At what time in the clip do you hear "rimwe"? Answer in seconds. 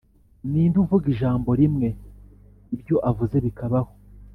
1.59-1.87